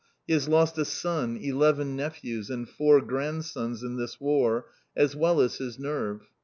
[0.25, 4.65] He has lost a son, eleven nephews, and four grandsons in this War,
[4.97, 6.21] as well as his nerve.